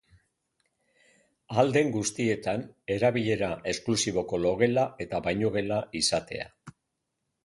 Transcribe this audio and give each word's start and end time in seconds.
Ahal 1.55 1.67
den 1.75 1.91
guztietan, 1.97 2.63
erabilera 2.95 3.49
esklusiboko 3.73 4.39
logela 4.47 4.87
eta 5.07 5.21
bainugela 5.29 5.79
izatea. 6.01 6.49